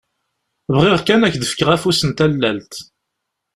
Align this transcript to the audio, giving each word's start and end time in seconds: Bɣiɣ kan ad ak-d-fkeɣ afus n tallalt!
Bɣiɣ 0.75 0.97
kan 1.01 1.21
ad 1.21 1.25
ak-d-fkeɣ 1.31 1.69
afus 1.75 2.01
n 2.07 2.11
tallalt! 2.17 2.73